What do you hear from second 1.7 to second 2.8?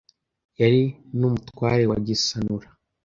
wa Gisanura